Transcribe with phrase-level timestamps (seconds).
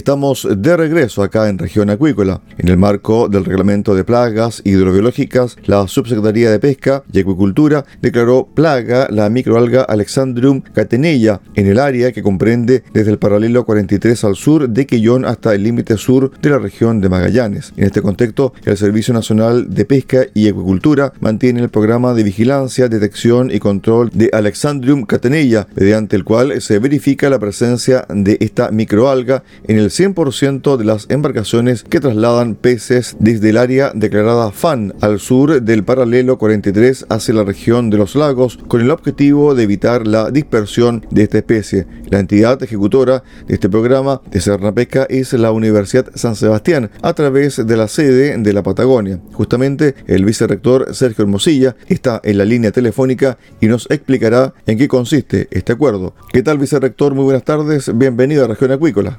[0.00, 2.40] Estamos de regreso acá en región acuícola.
[2.56, 8.48] En el marco del reglamento de plagas hidrobiológicas, la Subsecretaría de Pesca y Acuicultura declaró
[8.54, 14.36] plaga la microalga Alexandrium catenella en el área que comprende desde el paralelo 43 al
[14.36, 17.74] sur de Quillón hasta el límite sur de la región de Magallanes.
[17.76, 22.88] En este contexto, el Servicio Nacional de Pesca y Acuicultura mantiene el programa de vigilancia,
[22.88, 28.70] detección y control de Alexandrium catenella, mediante el cual se verifica la presencia de esta
[28.70, 34.94] microalga en el 100% de las embarcaciones que trasladan peces desde el área declarada FAN
[35.00, 39.64] al sur del paralelo 43 hacia la región de los lagos con el objetivo de
[39.64, 41.86] evitar la dispersión de esta especie.
[42.08, 47.66] La entidad ejecutora de este programa de Pesca es la Universidad San Sebastián a través
[47.66, 49.20] de la sede de la Patagonia.
[49.32, 54.88] Justamente el vicerrector Sergio Hermosilla está en la línea telefónica y nos explicará en qué
[54.88, 56.14] consiste este acuerdo.
[56.32, 57.14] ¿Qué tal vicerrector?
[57.14, 59.18] Muy buenas tardes, bienvenido a Región Acuícola.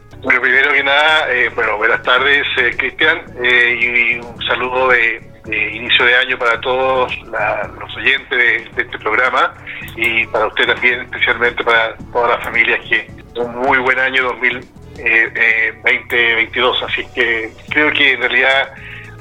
[1.29, 5.21] Eh, bueno, buenas tardes, eh, Cristian, eh, y un saludo de,
[5.73, 7.11] inicio de año para todos
[7.79, 9.55] los oyentes de, este programa
[9.95, 16.83] y para usted también, especialmente para todas las familias que un muy buen año 2022.
[16.83, 18.73] Así que creo que en realidad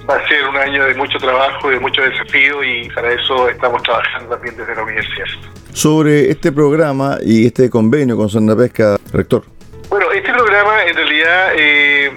[0.09, 3.83] va a ser un año de mucho trabajo, de mucho desafío y para eso estamos
[3.83, 5.27] trabajando también desde la universidad.
[5.73, 9.45] Sobre este programa y este convenio con Santa Pesca, rector.
[9.91, 12.13] Bueno, este programa en realidad eh,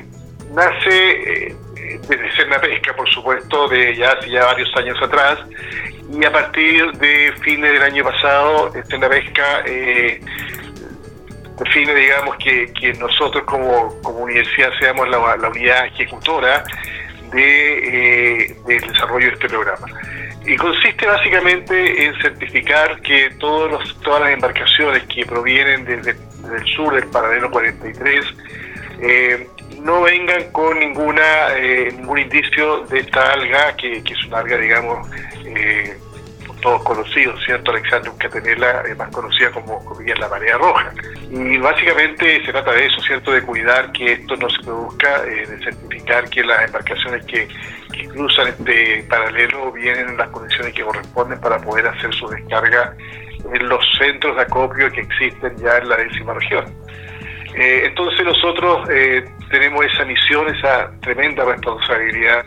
[0.52, 1.56] nace eh,
[2.08, 5.40] desde Pesca, por supuesto, de ya hace ya varios años atrás,
[6.08, 10.22] y a partir de fines del año pasado, Cerna Pesca eh,
[11.58, 13.88] define, digamos, que, nosotros como,
[14.22, 15.18] universidad seamos la,
[15.50, 16.64] unidad ejecutora
[17.32, 19.88] de, del desarrollo de este programa.
[20.46, 26.16] Y consiste básicamente en certificar que todos los, todas las embarcaciones que provienen desde
[26.54, 28.26] del sur del paralelo 43
[29.00, 29.48] eh,
[29.82, 35.10] no vengan con ninguna eh, ningún indicio de esta alga que, es una alga digamos
[35.46, 35.98] eh,
[36.64, 37.72] todos conocidos, ¿cierto?
[37.72, 40.94] Alexandrium catenella, más conocida como, como la marea roja.
[41.30, 43.32] Y básicamente se trata de eso, ¿cierto?
[43.34, 47.50] De cuidar que esto no se produzca, de certificar que las embarcaciones que,
[47.92, 52.96] que, cruzan este paralelo vienen en las condiciones que corresponden para poder hacer su descarga
[53.62, 56.66] los centros de acopio que existen ya en la décima región.
[57.56, 62.46] Eh, entonces nosotros eh, tenemos esa misión, esa tremenda responsabilidad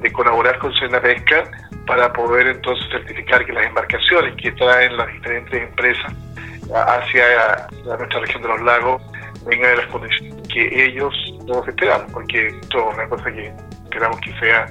[0.00, 1.44] de colaborar con Senda Pesca
[1.86, 6.14] para poder entonces certificar que las embarcaciones que traen las diferentes empresas
[6.72, 9.02] hacia nuestra región de los lagos
[9.44, 11.14] vengan en las condiciones que ellos
[11.46, 13.52] todos esperamos, porque esto es una cosa que
[13.84, 14.66] esperamos que sea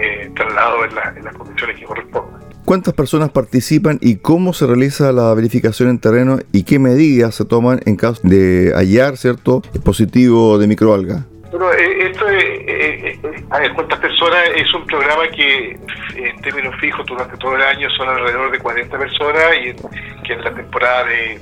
[0.00, 2.49] eh, trasladado en, en las condiciones que correspondan.
[2.64, 7.44] ¿Cuántas personas participan y cómo se realiza la verificación en terreno y qué medidas se
[7.44, 11.26] toman en caso de hallar cierto positivo de microalga?
[11.50, 15.76] Bueno, eh, esto es, eh, eh, a ver, cuántas personas es un programa que
[16.14, 20.44] en términos fijos durante todo el año son alrededor de 40 personas y que en
[20.44, 21.40] la temporada de,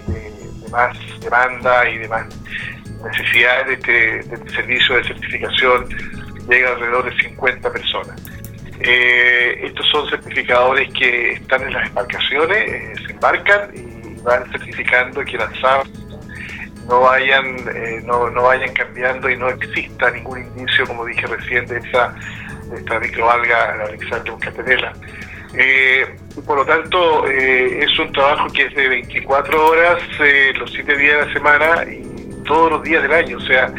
[0.70, 2.26] más demanda y de más
[3.04, 5.87] necesidades de este, de este servicio de certificación
[6.48, 8.27] llega alrededor de 50 personas.
[8.80, 15.25] Eh, estos son certificadores que están en las embarcaciones, eh, se embarcan y van certificando
[15.25, 15.50] que las
[16.88, 21.78] no vayan, eh, no, vayan cambiando y no exista ningún indicio, como dije recién, de
[21.78, 22.14] esta,
[22.70, 24.92] de esta microalga, la Alexandrium catenella.
[26.46, 29.98] por lo tanto, es un trabajo que es de 24 horas,
[30.56, 32.17] los 7 días de la semana y
[32.48, 33.36] todos los días del año.
[33.36, 33.72] O sea,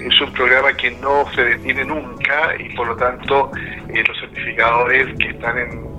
[0.00, 3.52] es un programa que no se detiene nunca y por lo tanto
[3.88, 5.94] eh, los certificadores que están en,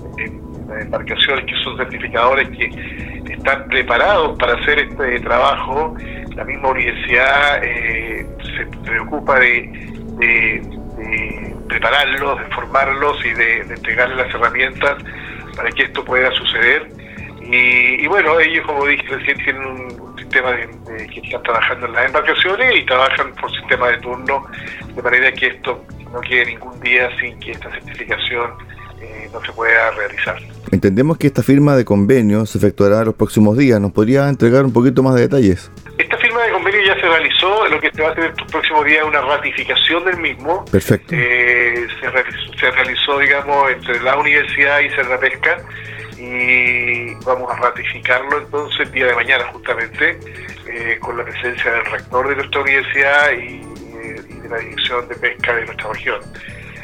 [0.67, 2.65] las embarcaciones, que son certificadores que
[3.31, 5.95] están preparados para hacer este trabajo,
[6.35, 8.25] la misma universidad eh,
[8.57, 10.61] se preocupa de,
[11.69, 15.03] prepararlos, de formarlos y de, entregarles las herramientas
[15.55, 16.89] para que esto pueda suceder.
[17.41, 20.04] Y, bueno, ellos, como dije recién, tienen un,
[20.35, 24.45] sistema de, que están trabajando en las embarcaciones y trabajan por sistema de turno,
[24.93, 28.51] de manera que esto no quede ningún día sin que esta certificación
[29.01, 30.37] eh, no se pueda realizar.
[30.71, 33.79] Entendemos que esta firma de convenio se efectuará en los próximos días.
[33.79, 35.71] ¿Nos podría entregar un poquito más de detalles?
[35.97, 38.51] Esta firma de convenio ya se realizó, lo que se va a hacer en los
[38.51, 40.65] próximos días es una ratificación del mismo.
[40.65, 41.15] Perfecto.
[41.15, 45.57] Eh, se, realizó, digamos, entre la universidad y Pesca
[46.17, 50.19] y vamos a ratificarlo entonces el día de mañana justamente
[50.67, 55.55] eh, con la presencia del rector de nuestra universidad y, de la dirección de pesca
[55.55, 56.21] de nuestra región.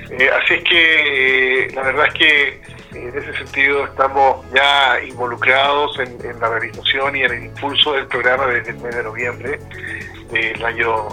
[0.10, 2.62] Eh, así es que la verdad es que
[2.94, 8.48] en ese sentido estamos ya involucrados en, la realización y en el impulso del programa
[8.48, 9.60] desde el mes de noviembre
[10.32, 11.08] del año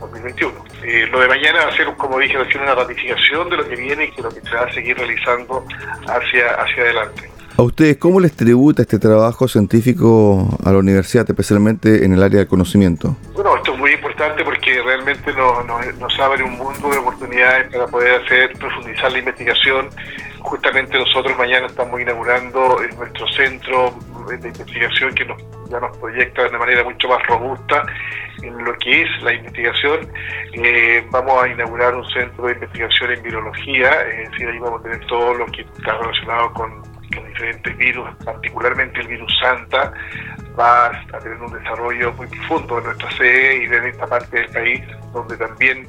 [0.00, 0.64] 2021.
[0.82, 3.68] Eh, eh, lo de mañana va a ser, como dije recién, una ratificación de lo
[3.68, 5.64] que viene y de lo que se va a seguir realizando
[6.08, 7.30] hacia, hacia adelante.
[7.56, 12.40] ¿A ustedes cómo les tributa este trabajo científico a la universidad, especialmente en el área
[12.40, 13.16] de conocimiento?
[13.32, 18.22] Bueno, esto es muy importante porque realmente nos, abre un mundo de oportunidades para poder
[18.22, 19.88] hacer profundizar la investigación
[20.40, 23.94] justamente nosotros mañana estamos inaugurando nuestro centro
[24.28, 25.40] de investigación que nos,
[25.70, 27.86] ya nos proyecta de una manera mucho más robusta
[28.42, 30.06] en lo que es la investigación.
[30.52, 34.82] Eh, vamos a inaugurar un centro de investigación en virología, es decir, ahí vamos a
[34.82, 39.92] tener todo lo que está relacionado con los diferentes virus, particularmente el virus Santa,
[40.58, 44.50] va a tener un desarrollo muy profundo en nuestra sede y en esta parte del
[44.50, 44.80] país,
[45.12, 45.86] donde también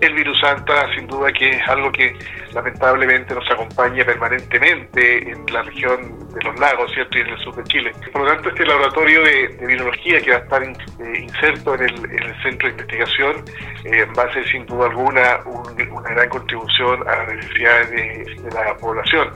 [0.00, 2.16] el virus Santa, sin duda que es algo que
[2.52, 7.18] lamentablemente nos acompaña permanentemente en la región de los lagos, ¿cierto?
[7.18, 7.92] Y en el sur de Chile.
[8.12, 12.42] Por lo tanto, este laboratorio de, virología que va a estar eh, inserto en el,
[12.42, 13.44] centro de investigación
[13.84, 15.40] eh, va a ser sin duda alguna
[15.90, 17.90] una gran contribución a las necesidades
[18.42, 19.30] de la población.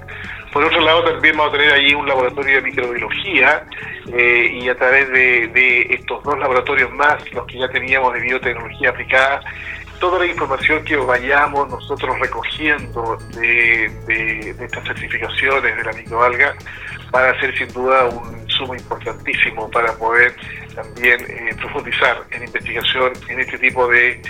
[0.53, 3.65] Por otro lado, también vamos a tener ahí un laboratorio de microbiología
[4.13, 8.91] eh, y a través de, estos dos laboratorios más, los que ya teníamos de biotecnología
[8.91, 9.41] aplicada,
[9.99, 13.87] toda la información que vayamos nosotros recogiendo de,
[14.61, 16.55] estas certificaciones de la microalga
[17.15, 20.35] va a ser sin duda un sumo importantísimo para poder
[20.75, 24.21] también eh, profundizar en investigación en este tipo de,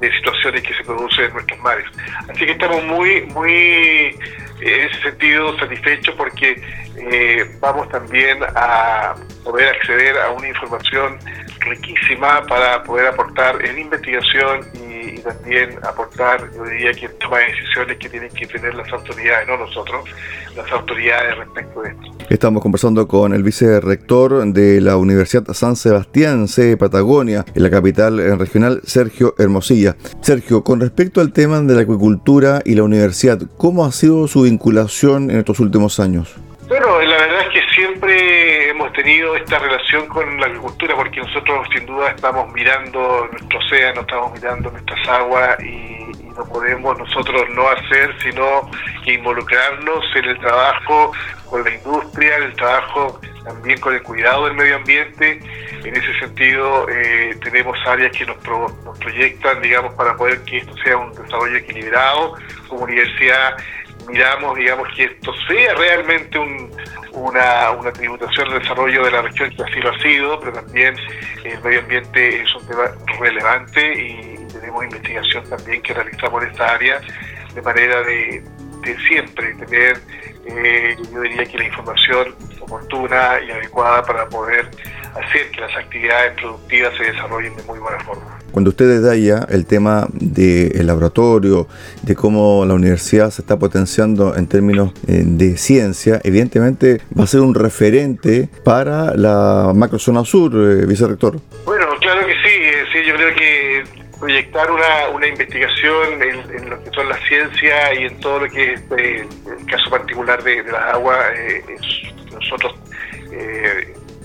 [0.00, 1.86] de situaciones que se producen en nuestros mares.
[2.28, 4.16] Así que estamos muy, muy
[4.60, 6.62] en ese sentido satisfecho porque
[6.96, 9.14] eh, vamos también a
[9.44, 11.18] poder acceder a una información
[11.60, 18.08] riquísima para poder aportar en investigación y, también aportar, yo diría que toma decisiones que
[18.08, 20.08] tienen que tener las autoridades, no nosotros,
[20.56, 22.16] las autoridades respecto de esto.
[22.30, 26.76] Estamos conversando con el vicerrector de la Universidad San Sebastián, C.
[26.76, 29.96] Patagonia, en la capital regional, Sergio Hermosilla.
[30.20, 34.42] Sergio, con respecto al tema de la acuicultura y la universidad, ¿cómo ha sido su
[34.42, 36.34] vinculación en estos últimos años?
[36.68, 38.55] Bueno, la verdad es que siempre
[39.06, 44.70] esta relación con la agricultura porque nosotros sin duda estamos mirando nuestro océano, estamos mirando
[44.70, 45.94] nuestras aguas y,
[46.36, 48.70] no podemos nosotros no hacer sino
[49.04, 51.12] que involucrarnos en el trabajo
[51.48, 55.40] con la industria, el trabajo también con el cuidado del medio ambiente.
[55.82, 58.36] En ese sentido eh, tenemos áreas que nos,
[58.84, 62.34] nos proyectan, digamos, para poder que esto sea un desarrollo equilibrado.
[62.68, 63.56] Como universidad
[64.08, 66.38] miramos, digamos, que esto sea realmente
[67.12, 70.94] una, tributación al desarrollo de la región, que así lo ha sido, pero también
[71.44, 76.74] el medio ambiente es un tema relevante y tenemos investigación también que realizamos en esta
[76.74, 77.00] área
[77.54, 78.42] de manera de,
[79.08, 80.00] siempre tener,
[80.46, 84.70] eh, yo diría que la información oportuna y adecuada para poder
[85.14, 88.35] hacer que las actividades productivas se desarrollen de muy buena forma.
[88.52, 91.66] Cuando ustedes da ya el tema del laboratorio,
[92.02, 97.26] de cómo la universidad se está potenciando en términos eh, de ciencia, evidentemente va a
[97.26, 101.38] ser un referente para la macrozona sur, eh, vicerrector.
[101.64, 103.84] Bueno, claro que sí, eh, sí, yo creo que
[104.18, 108.72] proyectar una, una investigación en, lo que son las ciencias y en todo lo que
[108.72, 111.18] es el caso particular de, las aguas,
[112.32, 112.74] nosotros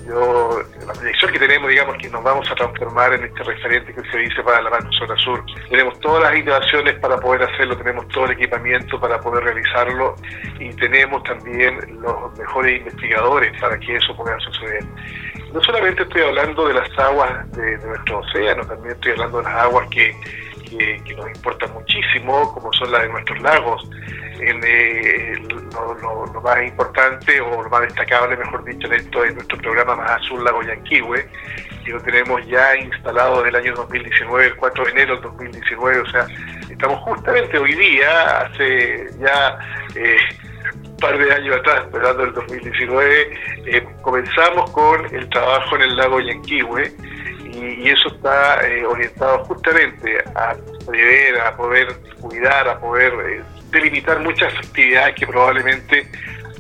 [0.08, 0.71] la
[1.02, 4.44] proyección que tenemos, digamos, que nos vamos a transformar en este referente que se dice
[4.44, 5.44] para la zona sur.
[5.70, 10.16] Tenemos todas las innovaciones para poder hacerlo, tenemos todo el equipamiento para poder realizarlo
[10.60, 14.84] y tenemos también los mejores investigadores para que eso pueda suceder.
[15.52, 19.56] No solamente estoy hablando de las aguas de, nuestro océano, también estoy hablando de las
[19.56, 20.16] aguas que
[20.78, 23.90] que, nos importan muchísimo, como son las de nuestros lagos.
[24.42, 25.36] Eh,
[25.74, 30.12] lo, más importante o lo más destacable, mejor dicho, en esto es nuestro programa Más
[30.12, 31.30] Azul Lago Yanquihue,
[31.86, 36.00] que lo tenemos ya instalado desde el año 2019, el 4 de enero del 2019,
[36.00, 36.28] o sea,
[36.70, 39.60] estamos justamente hoy día, hace ya...
[39.96, 40.18] Eh,
[41.02, 43.34] par de años atrás, esperando el 2019,
[43.66, 46.94] eh, comenzamos con el trabajo en el lago Yanquihue
[47.44, 50.56] y, eso está eh, orientado justamente a
[50.86, 51.88] prever, a poder
[52.22, 56.08] cuidar, a poder eh, delimitar muchas actividades que probablemente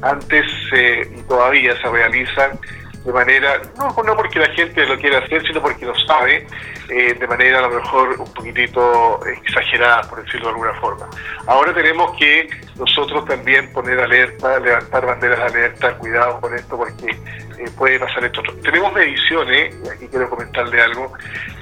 [0.01, 2.59] antes y todavía se realizan
[3.05, 6.45] de manera, no, no porque la gente lo quiera hacer, sino porque lo sabe,
[6.87, 11.09] eh, de manera a lo mejor un poquitito exagerada, por decirlo de alguna forma.
[11.47, 17.09] Ahora tenemos que nosotros también poner alerta, levantar banderas de alerta, cuidado con esto porque
[17.09, 18.43] eh, puede pasar esto.
[18.61, 21.11] Tenemos mediciones, y aquí quiero comentarle algo,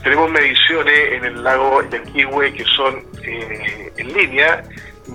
[0.03, 4.61] tenemos mediciones en el lago Yanquihue que son eh, en línea,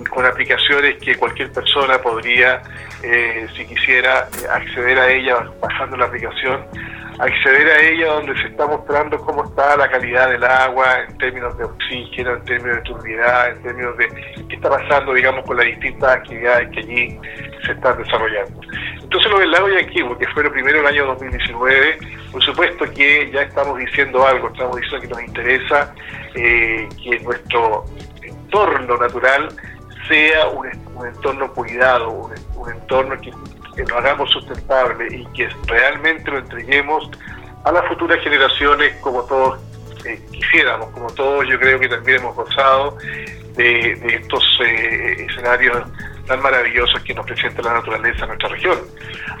[0.03, 2.61] con aplicaciones que cualquier persona podría,
[3.03, 6.65] eh, si quisiera, acceder a ella bajando la aplicación,
[7.19, 11.57] acceder a ella donde se está mostrando cómo está la calidad del agua en términos
[11.57, 14.07] de oxígeno, en términos de turbidez, en términos de
[14.49, 17.19] qué está pasando, digamos, con las distintas actividades que allí
[17.65, 18.61] se están desarrollando.
[19.01, 21.97] Entonces lo del lago Yanquivo, que fue lo primero el año 2019,
[22.31, 25.93] por supuesto que ya estamos diciendo algo, estamos diciendo que nos interesa
[26.33, 27.85] eh, que nuestro
[28.21, 29.47] entorno natural
[30.07, 30.67] sea un,
[31.05, 33.31] entorno cuidado, un, entorno que,
[33.83, 37.09] lo hagamos sustentable y que realmente lo entreguemos
[37.65, 39.59] a las futuras generaciones como todos
[40.05, 42.97] eh, quisiéramos, como todos yo creo que también hemos gozado
[43.55, 45.83] de, estos eh, escenarios
[46.25, 48.77] tan maravillosos que nos presenta la naturaleza en nuestra región.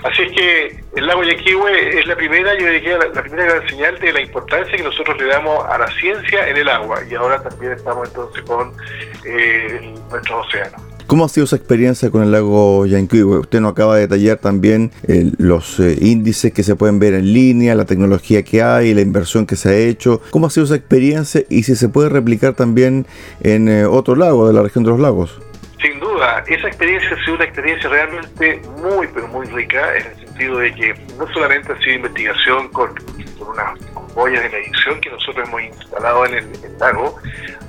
[0.03, 3.99] Así es que el lago Yanquihue es la primera, yo diría, la, primera gran señal
[3.99, 7.41] de la importancia que nosotros le damos a la ciencia en el agua y ahora
[7.41, 8.71] también estamos entonces con
[9.25, 10.77] eh, nuestro océano.
[11.07, 13.37] ¿Cómo ha sido su experiencia con el lago Yanquihue?
[13.37, 17.31] Usted nos acaba de detallar también eh, los eh, índices que se pueden ver en
[17.31, 20.19] línea, la tecnología que hay, la inversión que se ha hecho.
[20.31, 23.05] ¿Cómo ha sido esa experiencia y si se puede replicar también
[23.41, 25.39] en otro lago de la región de los lagos?
[25.85, 30.15] Sin duda, esa experiencia ha sido una experiencia realmente muy, pero muy rica, en el
[30.25, 32.89] sentido de que no solamente ha sido investigación con,
[33.39, 33.79] unas
[34.15, 37.19] boyas de medición que nosotros hemos instalado en el, lago,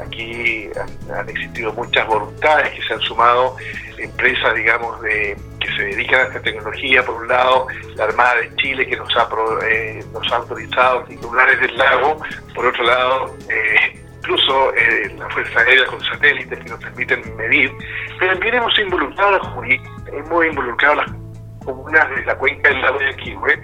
[0.00, 0.70] aquí
[1.14, 3.54] han, existido muchas voluntades que se han sumado,
[3.98, 8.56] empresas, digamos, de que se dedican a esta tecnología, por un lado, la Armada de
[8.56, 9.28] Chile que nos ha,
[9.68, 12.22] eh, nos ha autorizado titulares del lago,
[12.54, 17.72] por otro lado, eh, incluso eh, la Fuerza Aérea con satélites que nos permiten medir,
[18.18, 21.12] pero también hemos involucrado a las hemos involucrado a las
[21.64, 23.60] comunas de la cuenca del lago de Aquihue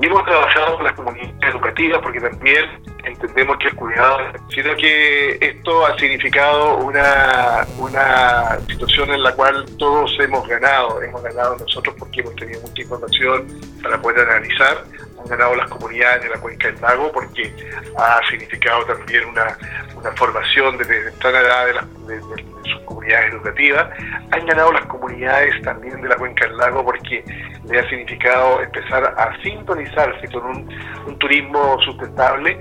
[0.00, 2.64] y hemos trabajado con las comunidades educativas porque también
[3.04, 4.18] entendemos que el cuidado,
[4.50, 11.22] sino que esto ha significado una, una situación en la cual todos hemos ganado, hemos
[11.22, 13.46] ganado nosotros porque hemos tenido mucha información
[13.82, 14.84] para poder analizar,
[15.26, 17.52] han ganado las comunidades de la cuenca del lago porque
[17.98, 19.58] ha significado también una,
[19.96, 21.66] una formación desde temprana edad
[22.06, 22.20] de, de,
[22.64, 23.88] sus comunidades educativas,
[24.30, 27.24] han ganado las comunidades también de la cuenca del lago porque
[27.68, 30.68] le ha significado empezar a sintonizarse con un,
[31.06, 32.58] un turismo sustentable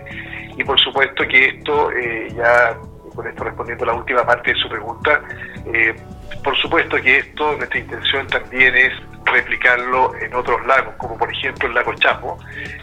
[0.58, 2.78] y por supuesto que esto, eh, ya
[3.16, 5.22] con esto respondiendo a la última parte de su pregunta,
[5.74, 5.96] eh,
[6.44, 8.94] por supuesto que esto, nuestra intención también es
[9.25, 12.38] replicarlo en otros lagos, como por ejemplo el lago Chapo,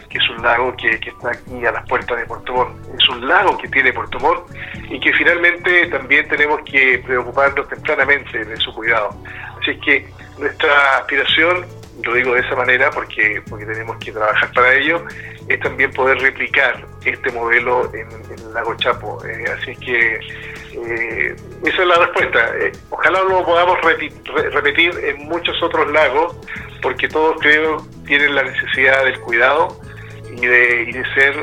[0.09, 2.87] que es un lago que, está aquí a las puertas de Puerto Montt.
[2.99, 4.49] Es un lago que tiene Puerto Montt
[4.89, 9.15] y que finalmente también tenemos que preocuparnos tempranamente de su cuidado.
[9.59, 11.65] Así es que nuestra aspiración
[12.03, 15.05] lo digo de esa manera porque, porque tenemos que trabajar para ello,
[15.47, 19.23] es también poder replicar este modelo en, el lago Chapo.
[19.25, 20.19] Eh, así que
[20.73, 22.39] eh, esa es la respuesta.
[22.59, 26.35] Eh, ojalá lo podamos repetir en muchos otros lagos,
[26.81, 29.79] porque todos creo tienen la necesidad del cuidado
[30.31, 31.35] y de, y de ser,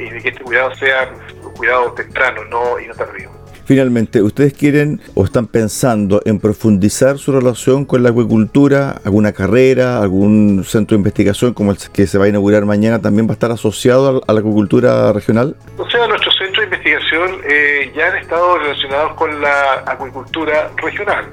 [0.00, 3.44] y de que este cuidado sea un cuidado temprano no, y no tardío.
[3.66, 9.00] Finalmente, ¿ustedes quieren o están pensando en profundizar su relación con la acuicultura?
[9.04, 13.26] ¿Alguna carrera, algún centro de investigación como el que se va a inaugurar mañana también
[13.26, 15.56] va a estar asociado a la acuicultura regional?
[15.78, 21.32] O sea, nuestros de investigación eh, ya han estado relacionados con la acuicultura regional.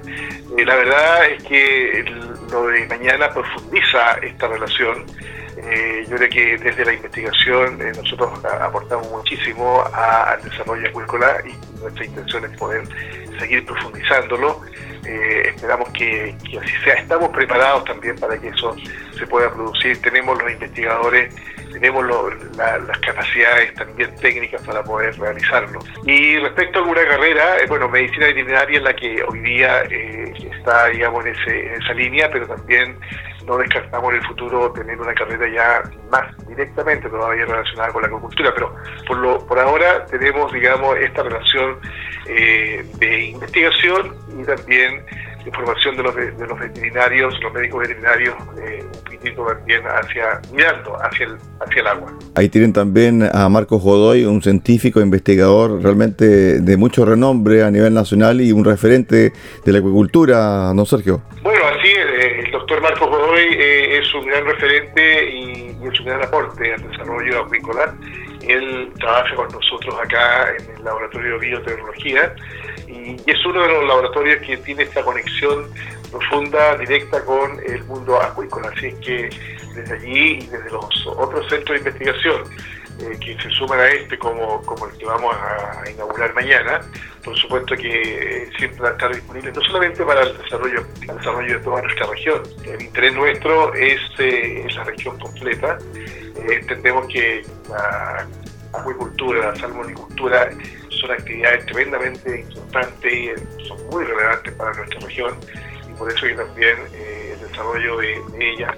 [0.57, 2.05] Eh, la verdad es que
[2.51, 5.05] lo de mañana profundiza esta relación.
[5.57, 12.05] Eh, yo creo que desde la investigación nosotros aportamos muchísimo al desarrollo acuícola y nuestra
[12.05, 12.83] intención es poder
[13.39, 14.61] seguir profundizándolo.
[15.05, 16.93] Eh, esperamos que, así sea.
[16.95, 18.75] Estamos preparados también para que eso
[19.17, 19.99] se pueda producir.
[20.01, 21.35] Tenemos los investigadores,
[21.71, 22.05] tenemos
[22.55, 25.79] las capacidades también técnicas para poder realizarlo.
[26.05, 30.33] Y respecto a alguna carrera, eh, bueno, medicina veterinaria es la que hoy día eh,
[30.57, 32.97] está, digamos, en, en esa línea, pero también
[33.45, 38.07] no descartamos en el futuro tener una carrera ya más directamente todavía relacionada con la
[38.07, 38.75] agricultura, pero
[39.07, 41.77] por, lo, por ahora tenemos, digamos, esta relación
[42.27, 45.03] eh, de investigación y también
[45.43, 50.41] de formación de los, de los veterinarios, los médicos veterinarios, eh, un poquito también hacia,
[50.53, 52.13] mirando hacia el, hacia el agua.
[52.35, 57.93] Ahí tienen también a Marcos Godoy, un científico, investigador realmente de mucho renombre a nivel
[57.93, 59.33] nacional y un referente
[59.65, 61.21] de la acuicultura, ¿no, Sergio?
[61.41, 63.09] Bueno, así es, el doctor Marcos
[63.41, 67.95] Godoy eh, es un gran referente y, es un gran aporte al desarrollo acuícola.
[68.41, 72.35] Él trabaja con nosotros acá en el Laboratorio de Biotecnología
[72.87, 75.65] y es uno de los laboratorios que tiene esta conexión
[76.11, 78.71] profunda, directa con el mundo acuícola.
[78.75, 79.29] Así que
[79.73, 82.43] desde allí y desde los otros centros de investigación
[82.99, 86.81] eh, que se suman a este como, como el que vamos a, inaugurar mañana,
[87.23, 91.57] por supuesto que siempre va a estar disponible no solamente para el desarrollo, el desarrollo
[91.57, 97.43] de toda nuestra región, el interés nuestro es, eh, la región completa, eh, entendemos que
[97.69, 98.27] la
[98.73, 100.49] acuicultura, la salmonicultura
[100.89, 105.35] son actividades tremendamente importantes y son muy relevantes para nuestra región
[105.89, 108.77] y por eso que también el desarrollo de, de ellas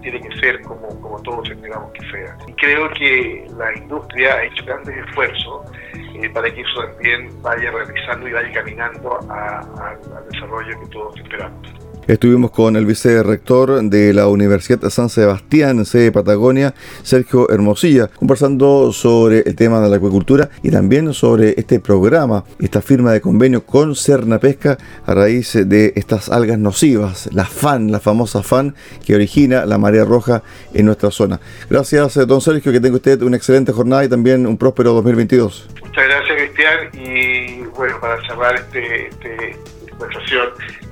[0.00, 2.36] tiene que ser como, como todos esperamos que sea.
[2.46, 5.70] Y creo que la industria ha hecho grandes esfuerzos
[6.14, 11.89] eh, para que eso también vaya realizando y vaya caminando al desarrollo que todos esperamos.
[12.06, 19.40] Estuvimos con el vicerrector de la Universidad San Sebastián, sede Patagonia, Sergio Hermosilla, conversando sobre
[19.40, 23.94] el tema de la acuicultura y también sobre este programa, esta firma de convenio con
[23.94, 24.76] Cerna Pesca
[25.06, 28.74] a raíz de estas algas nocivas, la FAN, la famosa FAN
[29.06, 30.42] que origina la marea roja
[30.74, 31.38] en nuestra zona.
[31.68, 35.68] Gracias, eh, don Sergio, que tenga usted una excelente jornada y también un próspero 2022.
[35.82, 36.90] Muchas gracias, Cristian.
[36.94, 39.56] Y bueno, para cerrar este, este
[40.00, 40.48] conversación,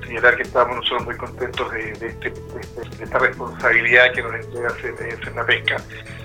[0.08, 4.68] señalar que estamos nosotros muy contentos de, este, este, esta responsabilidad que nos entrega
[5.34, 5.76] la Pesca.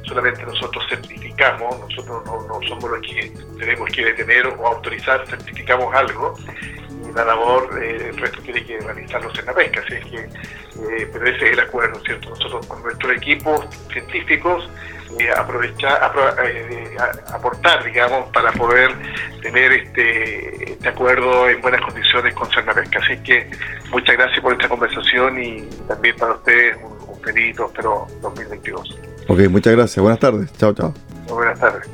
[0.07, 6.34] Solamente nosotros certificamos, nosotros no, somos los que tenemos que detener o autorizar, certificamos algo
[6.89, 9.81] y la labor, eh, el resto tiene que realizarlo Pesca.
[9.86, 12.29] Así es que, eh, pero ese es el acuerdo, ¿cierto?
[12.29, 14.69] Nosotros con nuestros equipos científicos
[15.19, 16.12] eh, aprovechar,
[16.45, 16.95] eh,
[17.34, 18.91] aportar, digamos, para poder
[19.41, 22.99] tener este, este acuerdo en buenas condiciones con Cernapesca.
[22.99, 23.49] Así que
[23.91, 28.99] muchas gracias por esta conversación y también para ustedes un, feliz pero 2022.
[29.30, 30.02] Ok, muchas gracias.
[30.02, 30.52] Buenas tardes.
[30.58, 30.93] Chao, chao.
[31.30, 31.89] Buenas tardes.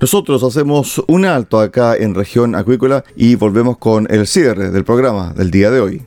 [0.00, 5.32] Nosotros hacemos un alto acá en región acuícola y volvemos con el cierre del programa
[5.32, 6.06] del día de hoy.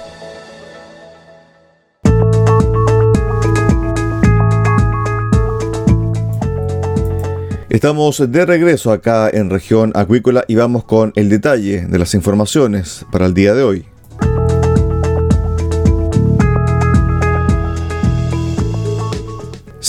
[7.71, 13.05] Estamos de regreso acá en región acuícola y vamos con el detalle de las informaciones
[13.13, 13.90] para el día de hoy.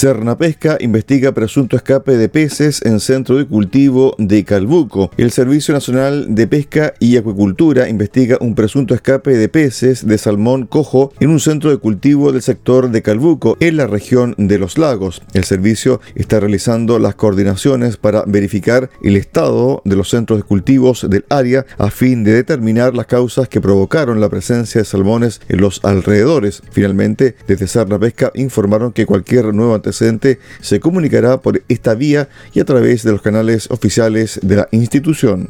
[0.02, 5.12] Cernapesca investiga presunto escape de peces en centro de cultivo de Calbuco.
[5.16, 10.66] El Servicio Nacional de Pesca y Acuicultura investiga un presunto escape de peces de salmón
[10.66, 14.76] cojo en un centro de cultivo del sector de Calbuco, en la región de los
[14.76, 15.22] lagos.
[15.34, 21.06] El servicio está realizando las coordinaciones para verificar el estado de los centros de cultivos
[21.08, 25.60] del área a fin de determinar las causas que provocaron la presencia de salmones en
[25.60, 26.60] los alrededores.
[26.72, 32.64] Finalmente, desde Cernapesca informaron que cualquier nuevo antecedente se comunicará por esta vía y a
[32.64, 35.48] través de los canales oficiales de la institución.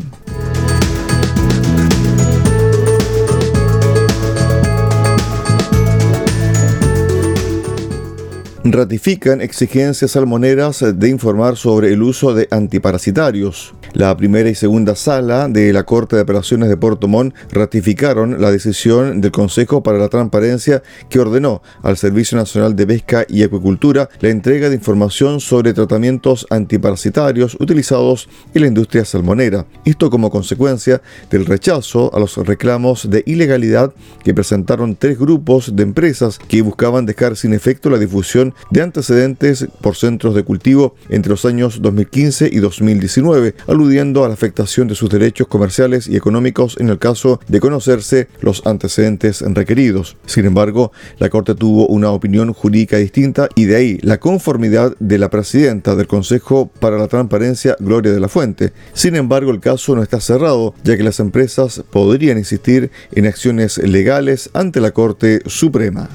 [8.64, 13.74] ratifican exigencias salmoneras de informar sobre el uso de antiparasitarios.
[13.94, 18.50] La primera y segunda sala de la Corte de Operaciones de Puerto Montt ratificaron la
[18.50, 24.08] decisión del Consejo para la Transparencia que ordenó al Servicio Nacional de Pesca y Acuicultura
[24.20, 29.66] la entrega de información sobre tratamientos antiparasitarios utilizados en la industria salmonera.
[29.84, 33.92] Esto como consecuencia del rechazo a los reclamos de ilegalidad
[34.24, 39.66] que presentaron tres grupos de empresas que buscaban dejar sin efecto la difusión de antecedentes
[39.82, 44.94] por centros de cultivo entre los años 2015 y 2019, aludiendo a la afectación de
[44.94, 50.16] sus derechos comerciales y económicos en el caso de conocerse los antecedentes requeridos.
[50.24, 55.18] Sin embargo, la Corte tuvo una opinión jurídica distinta y de ahí la conformidad de
[55.18, 58.72] la presidenta del Consejo para la Transparencia, Gloria de la Fuente.
[58.92, 63.78] Sin embargo, el caso no está cerrado, ya que las empresas podrían insistir en acciones
[63.78, 66.08] legales ante la Corte Suprema.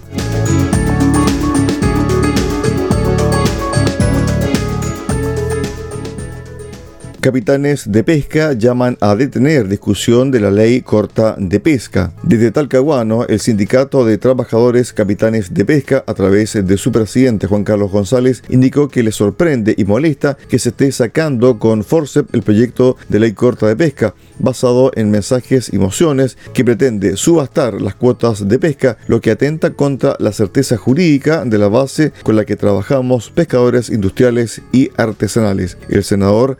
[7.27, 12.13] Capitanes de pesca llaman a detener discusión de la ley corta de pesca.
[12.23, 17.65] Desde Talcahuano, el sindicato de trabajadores capitanes de pesca, a través de su presidente Juan
[17.65, 22.43] Carlos González, indicó que le sorprende y molesta que se esté sacando con forceps el
[22.43, 27.95] proyecto de ley corta de pesca, basado en mensajes y mociones que pretende subastar las
[27.95, 32.45] cuotas de pesca, lo que atenta contra la certeza jurídica de la base con la
[32.45, 35.77] que trabajamos pescadores industriales y artesanales.
[35.89, 36.57] El senador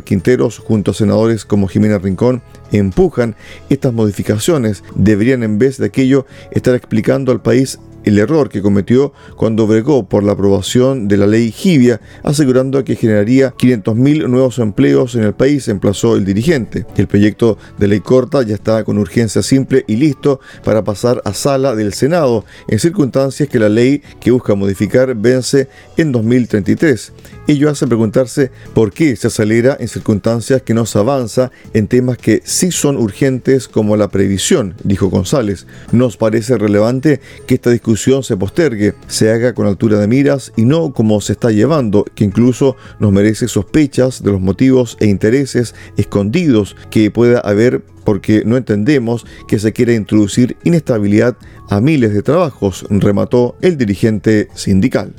[0.00, 3.36] Quinteros junto a senadores como Jimena Rincón empujan
[3.68, 4.82] estas modificaciones.
[4.94, 10.08] Deberían en vez de aquello estar explicando al país el error que cometió cuando bregó
[10.08, 15.34] por la aprobación de la ley Gibia, asegurando que generaría 500.000 nuevos empleos en el
[15.34, 16.84] país, emplazó el dirigente.
[16.96, 21.32] El proyecto de ley corta ya está con urgencia simple y listo para pasar a
[21.34, 27.12] sala del Senado, en circunstancias que la ley que busca modificar vence en 2033.
[27.46, 32.18] Ello hace preguntarse por qué se acelera en circunstancias que no se avanza en temas
[32.18, 35.66] que sí son urgentes como la previsión, dijo González.
[35.92, 40.64] Nos parece relevante que esta discusión se postergue, se haga con altura de miras y
[40.64, 45.74] no como se está llevando, que incluso nos merece sospechas de los motivos e intereses
[45.96, 51.36] escondidos que pueda haber porque no entendemos que se quiera introducir inestabilidad
[51.70, 55.14] a miles de trabajos, remató el dirigente sindical.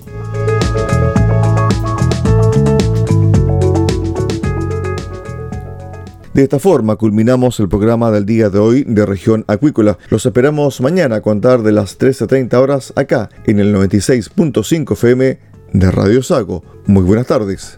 [6.33, 9.99] De esta forma culminamos el programa del día de hoy de región acuícola.
[10.09, 15.39] Los esperamos mañana a contar de las 13.30 horas acá en el 96.5 FM
[15.73, 16.63] de Radio Sago.
[16.87, 17.77] Muy buenas tardes.